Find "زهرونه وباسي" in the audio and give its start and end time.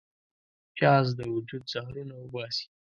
1.73-2.65